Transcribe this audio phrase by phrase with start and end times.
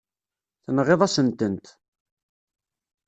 [0.63, 1.65] Tenɣiḍ-asen-tent.